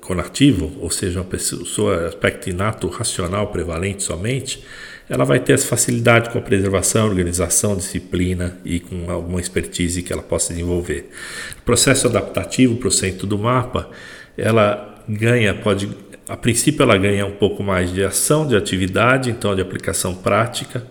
conativo, 0.00 0.72
ou 0.80 0.90
seja, 0.90 1.20
uma 1.20 1.26
pessoa 1.26 2.06
aspecto 2.06 2.48
inato 2.48 2.88
racional 2.88 3.48
prevalente 3.48 4.02
somente, 4.02 4.64
ela 5.08 5.24
vai 5.24 5.38
ter 5.38 5.52
essa 5.52 5.66
facilidade 5.66 6.30
com 6.30 6.38
a 6.38 6.42
preservação, 6.42 7.06
organização, 7.06 7.76
disciplina 7.76 8.58
e 8.64 8.80
com 8.80 9.10
alguma 9.10 9.40
expertise 9.40 10.02
que 10.02 10.12
ela 10.12 10.22
possa 10.22 10.54
desenvolver. 10.54 11.10
O 11.58 11.62
processo 11.62 12.06
adaptativo 12.06 12.76
para 12.76 12.88
o 12.88 12.90
centro 12.90 13.26
do 13.26 13.38
mapa, 13.38 13.90
ela 14.36 15.04
ganha, 15.06 15.54
pode, 15.54 15.90
a 16.26 16.36
princípio 16.36 16.82
ela 16.82 16.96
ganha 16.96 17.26
um 17.26 17.32
pouco 17.32 17.62
mais 17.62 17.92
de 17.92 18.02
ação, 18.02 18.46
de 18.46 18.56
atividade, 18.56 19.30
então 19.30 19.54
de 19.54 19.60
aplicação 19.60 20.14
prática 20.14 20.86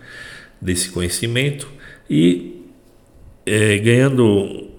desse 0.62 0.90
conhecimento 0.90 1.68
e 2.08 2.63
é, 3.46 3.78
ganhando 3.78 4.26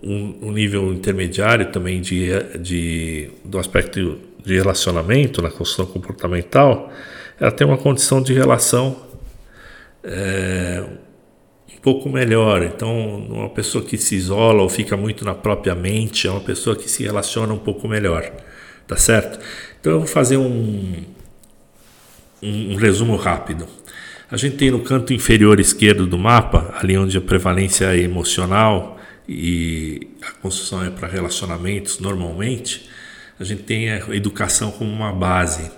um, 0.03 0.39
um, 0.43 0.53
nível 0.53 0.93
intermediário 0.93 1.71
também 1.71 2.01
de, 2.01 2.29
de, 2.59 3.31
do 3.45 3.59
aspecto 3.59 4.19
de 4.45 4.55
relacionamento 4.55 5.43
na 5.43 5.51
construção 5.51 5.87
comportamental, 5.87 6.91
ela 7.39 7.51
tem 7.51 7.67
uma 7.67 7.77
condição 7.77 8.23
de 8.23 8.33
relação 8.33 8.97
é, 10.03 10.85
um 11.75 11.81
pouco 11.81 12.09
melhor. 12.09 12.63
Então, 12.63 12.95
uma 13.27 13.51
pessoa 13.51 13.85
que 13.85 13.97
se 13.97 14.15
isola 14.15 14.63
ou 14.63 14.69
fica 14.69 14.97
muito 14.97 15.25
na 15.25 15.35
própria 15.35 15.75
mente 15.75 16.27
é 16.27 16.31
uma 16.31 16.41
pessoa 16.41 16.77
que 16.77 16.89
se 16.89 17.03
relaciona 17.03 17.53
um 17.53 17.59
pouco 17.59 17.89
melhor, 17.89 18.31
tá 18.87 18.97
certo? 18.97 19.39
Então, 19.81 19.93
eu 19.93 19.99
vou 19.99 20.09
fazer 20.09 20.37
um, 20.37 21.05
um, 22.43 22.73
um 22.73 22.77
resumo 22.77 23.17
rápido. 23.17 23.67
A 24.31 24.37
gente 24.37 24.57
tem 24.57 24.71
no 24.71 24.81
canto 24.81 25.13
inferior 25.13 25.61
esquerdo 25.61 26.07
do 26.07 26.19
mapa, 26.19 26.75
ali 26.81 26.97
onde 26.97 27.17
a 27.17 27.21
prevalência 27.21 27.95
é 27.95 27.99
emocional 27.99 28.99
e 29.29 30.09
a 30.23 30.31
construção 30.33 30.85
é 30.85 30.91
para 30.91 31.09
relacionamentos 31.09 31.99
normalmente, 31.99 32.89
a 33.39 33.45
gente 33.45 33.63
tem 33.63 33.91
a 33.91 34.15
educação 34.15 34.71
como 34.71 34.91
uma 34.91 35.13
base, 35.13 35.71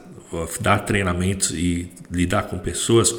dar 0.61 0.81
treinamentos 0.81 1.51
e 1.51 1.91
lidar 2.11 2.45
com 2.45 2.59
pessoas 2.59 3.13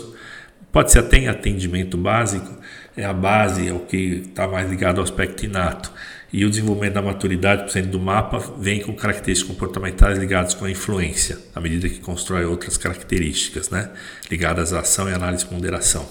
Pode 0.77 0.91
ser 0.91 0.99
até 0.99 1.17
em 1.17 1.27
atendimento 1.27 1.97
básico, 1.97 2.55
é 2.95 3.03
a 3.03 3.11
base, 3.11 3.67
é 3.67 3.73
o 3.73 3.79
que 3.79 4.25
está 4.29 4.47
mais 4.47 4.69
ligado 4.69 4.97
ao 4.97 5.03
aspecto 5.03 5.43
inato. 5.43 5.91
E 6.31 6.45
o 6.45 6.49
desenvolvimento 6.49 6.93
da 6.93 7.01
maturidade, 7.01 7.63
por 7.63 7.69
exemplo, 7.69 7.91
do 7.91 7.99
mapa, 7.99 8.39
vem 8.59 8.81
com 8.81 8.93
características 8.93 9.55
comportamentais 9.55 10.17
ligadas 10.17 10.53
com 10.53 10.65
a 10.65 10.71
influência, 10.71 11.37
à 11.55 11.61
medida 11.61 11.87
que 11.87 11.99
constrói 11.99 12.45
outras 12.45 12.77
características, 12.77 13.69
né? 13.69 13.89
ligadas 14.29 14.73
à 14.73 14.81
ação 14.81 15.09
e 15.09 15.13
análise 15.13 15.45
e 15.45 15.47
ponderação. 15.47 16.07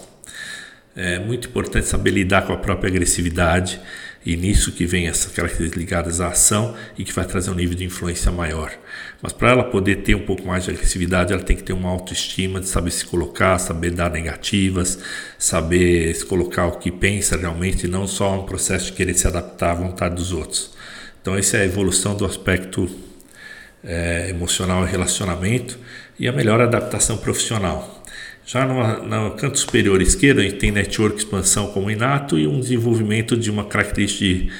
É 0.94 1.18
muito 1.18 1.48
importante 1.48 1.86
saber 1.86 2.10
lidar 2.12 2.46
com 2.46 2.54
a 2.54 2.56
própria 2.56 2.88
agressividade 2.88 3.78
e 4.26 4.36
nisso 4.36 4.72
que 4.72 4.84
vem 4.84 5.06
essas 5.06 5.32
características 5.32 5.78
ligadas 5.78 6.20
à 6.20 6.28
ação 6.28 6.74
e 6.98 7.04
que 7.04 7.12
vai 7.12 7.24
trazer 7.24 7.48
um 7.48 7.54
nível 7.54 7.76
de 7.76 7.84
influência 7.84 8.32
maior. 8.32 8.72
Mas 9.22 9.32
para 9.32 9.52
ela 9.52 9.62
poder 9.62 10.02
ter 10.02 10.16
um 10.16 10.26
pouco 10.26 10.44
mais 10.44 10.64
de 10.64 10.70
agressividade, 10.70 11.32
ela 11.32 11.42
tem 11.42 11.56
que 11.56 11.62
ter 11.62 11.72
uma 11.72 11.88
autoestima 11.88 12.58
de 12.58 12.68
saber 12.68 12.90
se 12.90 13.06
colocar, 13.06 13.56
saber 13.60 13.92
dar 13.92 14.10
negativas, 14.10 14.98
saber 15.38 16.12
se 16.12 16.26
colocar 16.26 16.66
o 16.66 16.72
que 16.72 16.90
pensa 16.90 17.36
realmente, 17.36 17.86
e 17.86 17.88
não 17.88 18.08
só 18.08 18.40
um 18.40 18.44
processo 18.44 18.86
de 18.86 18.92
querer 18.92 19.14
se 19.14 19.28
adaptar 19.28 19.70
à 19.70 19.74
vontade 19.74 20.16
dos 20.16 20.32
outros. 20.32 20.74
Então, 21.22 21.36
essa 21.36 21.58
é 21.58 21.60
a 21.60 21.64
evolução 21.64 22.16
do 22.16 22.24
aspecto 22.26 22.90
é, 23.84 24.28
emocional 24.30 24.84
e 24.84 24.90
relacionamento 24.90 25.78
e 26.18 26.26
a 26.26 26.32
melhor 26.32 26.60
adaptação 26.60 27.16
profissional. 27.16 27.95
Já 28.46 28.64
no, 28.64 29.02
no, 29.04 29.32
canto 29.32 29.58
superior 29.58 30.00
esquerdo, 30.00 30.38
a 30.38 30.44
gente 30.44 30.58
tem 30.58 30.70
network 30.70 31.18
expansão 31.18 31.66
como 31.72 31.90
inato 31.90 32.38
e 32.38 32.46
um 32.46 32.60
desenvolvimento 32.60 33.36
de 33.36 33.50
uma 33.50 33.64
característica 33.64 34.24
de, 34.24 34.50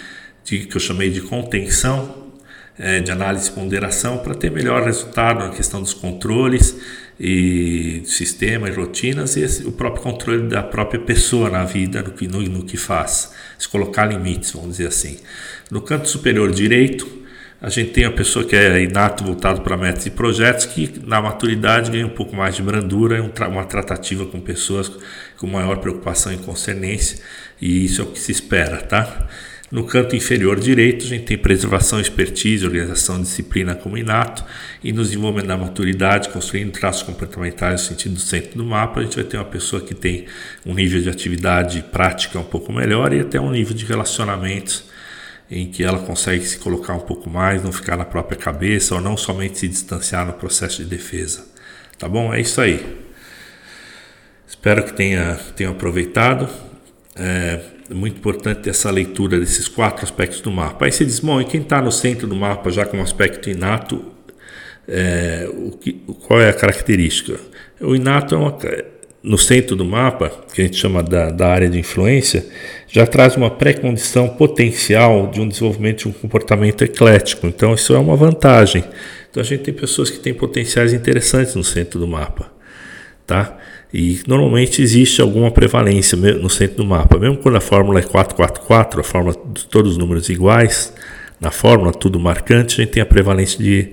de 0.42 0.66
que 0.66 0.76
eu 0.76 0.80
chamei 0.80 1.08
de 1.08 1.20
contenção, 1.20 2.32
é, 2.76 2.98
de 2.98 3.12
análise 3.12 3.48
e 3.48 3.52
ponderação, 3.52 4.18
para 4.18 4.34
ter 4.34 4.50
melhor 4.50 4.82
resultado 4.82 5.38
na 5.38 5.50
questão 5.50 5.80
dos 5.80 5.94
controles 5.94 6.76
e 7.18 8.02
sistema 8.06 8.68
e 8.68 8.72
rotinas 8.72 9.36
e 9.36 9.42
esse, 9.44 9.64
o 9.64 9.70
próprio 9.70 10.02
controle 10.02 10.48
da 10.48 10.64
própria 10.64 10.98
pessoa 10.98 11.48
na 11.48 11.64
vida, 11.64 12.02
no 12.02 12.10
que, 12.10 12.26
no, 12.26 12.42
no 12.42 12.64
que 12.64 12.76
faz, 12.76 13.32
se 13.56 13.68
colocar 13.68 14.06
limites, 14.06 14.50
vamos 14.50 14.78
dizer 14.78 14.88
assim. 14.88 15.20
No 15.70 15.80
canto 15.80 16.08
superior 16.08 16.50
direito, 16.50 17.06
a 17.66 17.68
gente 17.68 17.90
tem 17.90 18.04
a 18.04 18.12
pessoa 18.12 18.44
que 18.44 18.54
é 18.54 18.80
inato 18.80 19.24
voltado 19.24 19.60
para 19.60 19.76
metas 19.76 20.06
e 20.06 20.10
projetos 20.10 20.66
que 20.66 21.00
na 21.04 21.20
maturidade 21.20 21.90
ganha 21.90 22.06
um 22.06 22.10
pouco 22.10 22.36
mais 22.36 22.54
de 22.54 22.62
brandura, 22.62 23.20
uma 23.48 23.64
tratativa 23.64 24.24
com 24.24 24.40
pessoas 24.40 24.88
com 25.36 25.48
maior 25.48 25.78
preocupação 25.78 26.32
e 26.32 26.36
concernência 26.36 27.18
e 27.60 27.84
isso 27.84 28.00
é 28.00 28.04
o 28.04 28.06
que 28.06 28.20
se 28.20 28.30
espera, 28.30 28.76
tá? 28.76 29.26
No 29.68 29.82
canto 29.82 30.14
inferior 30.14 30.60
direito, 30.60 31.04
a 31.04 31.08
gente 31.08 31.24
tem 31.24 31.36
preservação, 31.36 32.00
expertise, 32.00 32.64
organização, 32.64 33.20
disciplina 33.20 33.74
como 33.74 33.98
inato. 33.98 34.44
E 34.84 34.92
no 34.92 35.02
desenvolvimento 35.02 35.48
da 35.48 35.56
maturidade, 35.56 36.28
construindo 36.28 36.70
traços 36.70 37.02
comportamentais 37.02 37.82
no 37.82 37.88
sentido 37.88 38.14
do 38.14 38.20
centro 38.20 38.56
do 38.56 38.64
mapa, 38.64 39.00
a 39.00 39.02
gente 39.02 39.16
vai 39.16 39.24
ter 39.24 39.38
uma 39.38 39.44
pessoa 39.44 39.82
que 39.82 39.92
tem 39.92 40.26
um 40.64 40.72
nível 40.72 41.02
de 41.02 41.10
atividade 41.10 41.84
prática 41.90 42.38
um 42.38 42.44
pouco 42.44 42.72
melhor 42.72 43.12
e 43.12 43.18
até 43.18 43.40
um 43.40 43.50
nível 43.50 43.74
de 43.74 43.84
relacionamentos 43.84 44.84
em 45.50 45.70
que 45.70 45.84
ela 45.84 45.98
consegue 45.98 46.44
se 46.44 46.58
colocar 46.58 46.94
um 46.94 47.00
pouco 47.00 47.30
mais, 47.30 47.62
não 47.62 47.72
ficar 47.72 47.96
na 47.96 48.04
própria 48.04 48.36
cabeça 48.36 48.94
ou 48.94 49.00
não 49.00 49.16
somente 49.16 49.58
se 49.58 49.68
distanciar 49.68 50.26
no 50.26 50.32
processo 50.32 50.82
de 50.82 50.88
defesa. 50.88 51.46
Tá 51.98 52.08
bom? 52.08 52.34
É 52.34 52.40
isso 52.40 52.60
aí. 52.60 53.04
Espero 54.46 54.84
que 54.84 54.92
tenha, 54.92 55.38
tenha 55.54 55.70
aproveitado. 55.70 56.48
É, 57.14 57.60
muito 57.90 58.18
importante 58.18 58.68
essa 58.68 58.90
leitura 58.90 59.38
desses 59.38 59.68
quatro 59.68 60.04
aspectos 60.04 60.40
do 60.40 60.50
mapa. 60.50 60.86
Aí 60.86 60.92
você 60.92 61.04
diz, 61.04 61.20
bom, 61.20 61.40
e 61.40 61.44
quem 61.44 61.62
está 61.62 61.80
no 61.80 61.92
centro 61.92 62.26
do 62.26 62.34
mapa 62.34 62.70
já 62.70 62.84
com 62.84 62.98
um 62.98 63.02
aspecto 63.02 63.48
inato, 63.48 64.04
é, 64.88 65.48
o 65.52 65.72
que, 65.72 65.92
qual 66.26 66.40
é 66.40 66.50
a 66.50 66.52
característica? 66.52 67.38
O 67.80 67.94
inato 67.94 68.34
é 68.34 68.38
uma, 68.38 68.58
no 69.26 69.36
centro 69.36 69.74
do 69.74 69.84
mapa, 69.84 70.30
que 70.54 70.62
a 70.62 70.64
gente 70.64 70.76
chama 70.76 71.02
da, 71.02 71.30
da 71.30 71.48
área 71.48 71.68
de 71.68 71.80
influência, 71.80 72.46
já 72.86 73.04
traz 73.04 73.36
uma 73.36 73.50
pré-condição 73.50 74.28
potencial 74.28 75.26
de 75.26 75.40
um 75.40 75.48
desenvolvimento 75.48 75.98
de 75.98 76.08
um 76.08 76.12
comportamento 76.12 76.84
eclético. 76.84 77.48
Então, 77.48 77.74
isso 77.74 77.92
é 77.92 77.98
uma 77.98 78.14
vantagem. 78.14 78.84
Então, 79.28 79.40
a 79.40 79.44
gente 79.44 79.64
tem 79.64 79.74
pessoas 79.74 80.10
que 80.10 80.20
têm 80.20 80.32
potenciais 80.32 80.92
interessantes 80.92 81.56
no 81.56 81.64
centro 81.64 81.98
do 81.98 82.06
mapa. 82.06 82.52
Tá? 83.26 83.58
E 83.92 84.20
normalmente 84.28 84.80
existe 84.80 85.20
alguma 85.20 85.50
prevalência 85.50 86.16
no 86.16 86.48
centro 86.48 86.76
do 86.76 86.84
mapa, 86.84 87.18
mesmo 87.18 87.38
quando 87.38 87.56
a 87.56 87.60
fórmula 87.60 87.98
é 87.98 88.02
444, 88.02 89.00
a 89.00 89.02
fórmula 89.02 89.34
de 89.52 89.66
todos 89.66 89.92
os 89.92 89.98
números 89.98 90.28
iguais, 90.28 90.94
na 91.40 91.50
fórmula 91.50 91.92
tudo 91.92 92.20
marcante, 92.20 92.80
a 92.80 92.84
gente 92.84 92.92
tem 92.92 93.02
a 93.02 93.06
prevalência 93.06 93.58
de, 93.58 93.92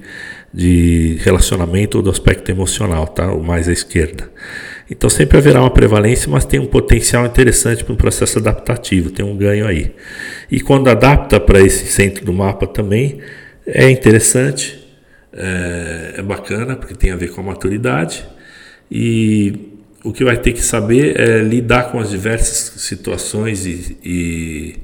de 0.53 1.17
relacionamento 1.21 1.97
ou 1.97 2.03
do 2.03 2.11
aspecto 2.11 2.51
emocional, 2.51 3.07
tá? 3.07 3.33
o 3.33 3.43
mais 3.43 3.67
à 3.67 3.71
esquerda. 3.71 4.29
Então 4.89 5.09
sempre 5.09 5.37
haverá 5.37 5.61
uma 5.61 5.71
prevalência, 5.71 6.29
mas 6.29 6.45
tem 6.45 6.59
um 6.59 6.67
potencial 6.67 7.25
interessante 7.25 7.83
para 7.83 7.93
um 7.93 7.97
processo 7.97 8.37
adaptativo, 8.37 9.09
tem 9.09 9.25
um 9.25 9.35
ganho 9.35 9.65
aí. 9.65 9.91
E 10.51 10.59
quando 10.61 10.89
adapta 10.89 11.39
para 11.39 11.59
esse 11.59 11.87
centro 11.87 12.23
do 12.23 12.31
mapa 12.31 12.67
também, 12.67 13.19
é 13.65 13.89
interessante, 13.89 14.79
é, 15.31 16.15
é 16.17 16.21
bacana, 16.21 16.75
porque 16.75 16.93
tem 16.93 17.11
a 17.11 17.15
ver 17.15 17.31
com 17.31 17.41
a 17.41 17.43
maturidade. 17.45 18.23
E 18.91 19.71
o 20.03 20.13
que 20.13 20.23
vai 20.23 20.37
ter 20.37 20.51
que 20.51 20.61
saber 20.61 21.19
é 21.19 21.39
lidar 21.39 21.91
com 21.91 21.99
as 21.99 22.11
diversas 22.11 22.81
situações 22.81 23.65
e, 23.65 23.97
e 24.03 24.75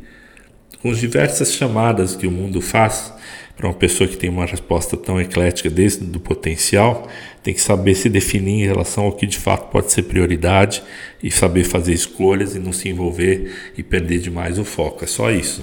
com 0.82 0.90
as 0.90 0.98
diversas 0.98 1.54
chamadas 1.54 2.16
que 2.16 2.26
o 2.26 2.32
mundo 2.32 2.62
faz 2.62 3.14
para 3.60 3.68
uma 3.68 3.74
pessoa 3.74 4.08
que 4.08 4.16
tem 4.16 4.30
uma 4.30 4.46
resposta 4.46 4.96
tão 4.96 5.20
eclética 5.20 5.70
desde 5.70 6.06
do 6.06 6.18
potencial, 6.18 7.10
tem 7.44 7.54
que 7.54 7.60
saber 7.62 7.94
se 7.94 8.08
definir 8.08 8.64
em 8.64 8.66
relação 8.66 9.04
ao 9.04 9.12
que 9.12 9.28
de 9.28 9.38
fato 9.38 9.70
pode 9.70 9.92
ser 9.92 10.04
prioridade 10.04 10.82
e 11.22 11.30
saber 11.30 11.66
fazer 11.66 11.94
escolhas 11.94 12.56
e 12.56 12.60
não 12.60 12.72
se 12.72 12.88
envolver 12.88 13.74
e 13.78 13.84
perder 13.84 14.20
demais 14.20 14.58
o 14.58 14.64
foco. 14.64 15.04
É 15.04 15.08
só 15.08 15.30
isso. 15.30 15.62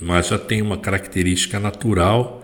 Mas 0.00 0.28
já 0.28 0.38
tem 0.38 0.62
uma 0.62 0.78
característica 0.78 1.60
natural 1.60 2.42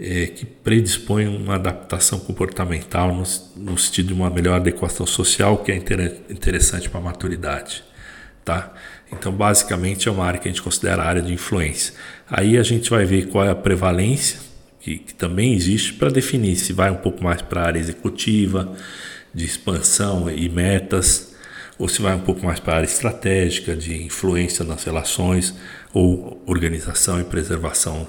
é, 0.00 0.26
que 0.26 0.44
predispõe 0.44 1.28
uma 1.28 1.54
adaptação 1.54 2.18
comportamental 2.18 3.14
no, 3.14 3.22
no, 3.54 3.78
sentido 3.78 4.08
de 4.08 4.14
uma 4.14 4.28
melhor 4.30 4.56
adequação 4.56 5.06
social, 5.06 5.58
que 5.58 5.70
é 5.70 5.76
inter, 5.76 6.22
interessante 6.28 6.90
para 6.90 6.98
a 6.98 7.04
maturidade. 7.04 7.84
Tá? 8.44 8.74
Então, 9.18 9.32
basicamente, 9.32 10.08
é 10.08 10.12
uma 10.12 10.24
área 10.24 10.38
que 10.38 10.48
a 10.48 10.50
gente 10.50 10.62
considera 10.62 11.02
área 11.02 11.22
de 11.22 11.32
influência. 11.32 11.94
Aí 12.28 12.58
a 12.58 12.62
gente 12.62 12.90
vai 12.90 13.04
ver 13.04 13.28
qual 13.28 13.44
é 13.44 13.50
a 13.50 13.54
prevalência, 13.54 14.38
que, 14.80 14.98
que 14.98 15.14
também 15.14 15.54
existe, 15.54 15.94
para 15.94 16.10
definir 16.10 16.56
se 16.56 16.72
vai 16.72 16.90
um 16.90 16.96
pouco 16.96 17.22
mais 17.22 17.40
para 17.40 17.62
a 17.62 17.66
área 17.66 17.78
executiva, 17.78 18.76
de 19.32 19.44
expansão 19.44 20.30
e 20.30 20.48
metas, 20.48 21.34
ou 21.78 21.88
se 21.88 22.00
vai 22.00 22.14
um 22.14 22.20
pouco 22.20 22.44
mais 22.44 22.60
para 22.60 22.74
a 22.74 22.76
área 22.76 22.86
estratégica, 22.86 23.74
de 23.74 24.04
influência 24.04 24.64
nas 24.64 24.84
relações, 24.84 25.54
ou 25.92 26.42
organização 26.46 27.20
e 27.20 27.24
preservação 27.24 28.06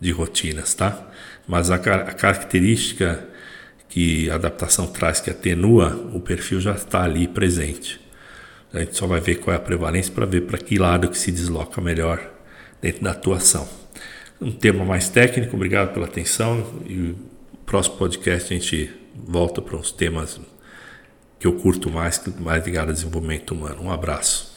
de 0.00 0.10
rotinas, 0.10 0.74
tá? 0.74 1.10
Mas 1.46 1.70
a, 1.70 1.76
a 1.76 1.78
característica 1.78 3.28
que 3.88 4.30
a 4.30 4.36
adaptação 4.36 4.86
traz, 4.86 5.20
que 5.20 5.30
atenua, 5.30 6.10
o 6.14 6.20
perfil 6.20 6.60
já 6.60 6.72
está 6.72 7.02
ali 7.02 7.28
presente. 7.28 8.01
A 8.72 8.80
gente 8.80 8.96
só 8.96 9.06
vai 9.06 9.20
ver 9.20 9.36
qual 9.36 9.54
é 9.54 9.56
a 9.56 9.60
prevalência 9.60 10.12
para 10.12 10.24
ver 10.24 10.42
para 10.42 10.58
que 10.58 10.78
lado 10.78 11.08
que 11.08 11.18
se 11.18 11.30
desloca 11.30 11.80
melhor 11.80 12.32
dentro 12.80 13.02
da 13.02 13.10
atuação. 13.10 13.68
Um 14.40 14.50
tema 14.50 14.84
mais 14.84 15.08
técnico, 15.08 15.54
obrigado 15.54 15.92
pela 15.92 16.06
atenção 16.06 16.82
e 16.86 16.94
no 16.94 17.16
próximo 17.64 17.96
podcast 17.96 18.52
a 18.52 18.56
gente 18.56 18.90
volta 19.14 19.62
para 19.62 19.76
uns 19.76 19.92
temas 19.92 20.40
que 21.38 21.46
eu 21.46 21.52
curto 21.54 21.90
mais, 21.90 22.20
mais 22.40 22.64
ligado 22.64 22.88
ao 22.88 22.94
desenvolvimento 22.94 23.52
humano. 23.52 23.82
Um 23.82 23.90
abraço. 23.90 24.51